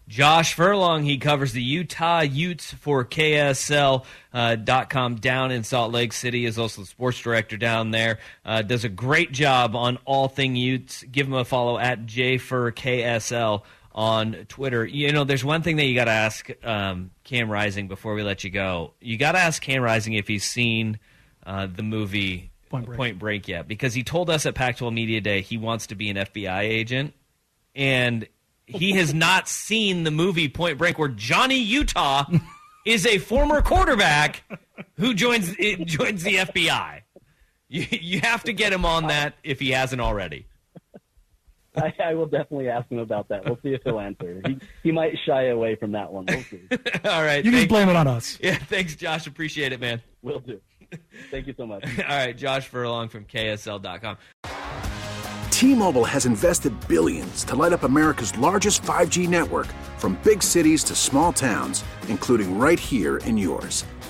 Josh 0.07 0.53
Furlong, 0.53 1.03
he 1.03 1.17
covers 1.17 1.53
the 1.53 1.63
Utah 1.63 2.21
Utes 2.21 2.73
for 2.75 3.07
KSL.com 3.07 4.05
uh, 4.35 5.17
down 5.17 5.51
in 5.51 5.65
Salt 5.65 5.93
Lake 5.93 6.13
City, 6.13 6.45
is 6.45 6.59
also 6.59 6.83
the 6.83 6.87
sports 6.87 7.19
director 7.21 7.57
down 7.57 7.91
there. 7.91 8.19
Uh, 8.45 8.61
does 8.61 8.85
a 8.85 8.91
great 8.91 9.33
job 9.33 9.75
on 9.75 9.99
all 10.05 10.29
thing 10.29 10.57
Utes. 10.57 11.05
Give 11.05 11.27
him 11.27 11.33
a 11.33 11.45
follow 11.45 11.79
at 11.79 12.05
JFurKSL 12.05 13.63
on 13.95 14.47
Twitter. 14.49 14.85
You 14.85 15.13
know, 15.13 15.25
there's 15.25 15.45
one 15.45 15.63
thing 15.63 15.77
that 15.77 15.85
you 15.85 15.95
got 15.95 16.07
to 16.07 16.11
ask 16.11 16.51
um, 16.65 17.11
Cam 17.23 17.49
Rising 17.49 17.89
before 17.89 18.15
we 18.15 18.23
let 18.23 18.43
you 18.43 18.51
go. 18.51 18.93
You 19.01 19.17
got 19.17 19.33
to 19.33 19.39
ask 19.39 19.63
Cam 19.63 19.83
Rising 19.83 20.15
if 20.15 20.27
he's 20.27 20.45
seen 20.45 20.99
uh, 21.47 21.67
the 21.67 21.83
movie 21.83 22.51
Point 22.71 22.87
Break. 22.87 22.97
Point 22.97 23.19
Break 23.19 23.49
yet, 23.49 23.69
because 23.69 23.95
he 23.95 24.03
told 24.03 24.31
us 24.31 24.47
at 24.47 24.55
Pac-12 24.55 24.93
Media 24.93 25.21
Day 25.21 25.43
he 25.43 25.57
wants 25.57 25.87
to 25.89 25.95
be 25.95 26.11
an 26.11 26.17
FBI 26.17 26.63
agent, 26.63 27.15
and 27.75 28.27
he 28.67 28.93
has 28.93 29.15
not 29.15 29.49
seen 29.49 30.03
the 30.03 30.11
movie 30.11 30.49
Point 30.49 30.79
Break, 30.79 30.99
where 30.99 31.09
Johnny 31.09 31.61
Utah 31.61 32.25
is 32.85 33.07
a 33.07 33.19
former 33.19 33.63
quarterback 33.63 34.43
who 34.97 35.15
joins 35.15 35.55
joins 35.85 36.25
the 36.25 36.37
FBI. 36.37 37.03
You, 37.69 37.87
you 37.91 38.21
have 38.21 38.43
to 38.45 38.53
get 38.53 38.73
him 38.73 38.85
on 38.85 39.07
that 39.07 39.35
if 39.45 39.61
he 39.61 39.71
hasn't 39.71 40.01
already. 40.01 40.47
I, 41.77 41.93
I, 42.03 42.15
will 42.15 42.27
definitely 42.27 42.69
ask 42.69 42.89
him 42.91 42.99
about 42.99 43.29
that. 43.29 43.45
We'll 43.45 43.59
see 43.63 43.75
if 43.75 43.83
he'll 43.83 43.99
answer. 43.99 44.41
He, 44.47 44.59
he 44.85 44.93
might 44.93 45.15
shy 45.27 45.47
away 45.47 45.75
from 45.75 45.93
that 45.93 46.13
one. 46.13 46.27
We'll 46.29 46.43
see. 46.43 46.61
All 47.05 47.23
right. 47.23 47.45
You 47.45 47.51
can 47.51 47.67
blame 47.67 47.89
it 47.89 47.97
on 47.97 48.07
us. 48.07 48.39
Yeah, 48.41 48.57
thanks, 48.57 48.95
Josh. 48.95 49.27
Appreciate 49.27 49.73
it, 49.73 49.81
man. 49.81 50.01
Will 50.23 50.41
do. 50.41 50.61
Thank 51.31 51.47
you 51.47 51.55
so 51.57 51.67
much. 51.67 51.85
All 51.99 52.05
right, 52.05 52.37
Josh 52.37 52.69
Furlong 52.69 53.09
from 53.09 53.25
KSL.com. 53.25 54.17
T-Mobile 55.51 56.05
has 56.05 56.27
invested 56.27 56.73
billions 56.89 57.45
to 57.45 57.57
light 57.57 57.73
up 57.73 57.85
America's 57.85 58.37
largest 58.39 58.83
5G 58.83 59.29
network 59.29 59.67
from 59.99 60.19
big 60.23 60.43
cities 60.43 60.85
to 60.85 60.95
small 60.95 61.33
towns, 61.33 61.85
including 62.09 62.59
right 62.59 62.79
here 62.79 63.19
in 63.19 63.39
yours. 63.39 63.85